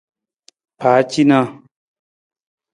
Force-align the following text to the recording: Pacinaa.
Pacinaa. 0.79 1.47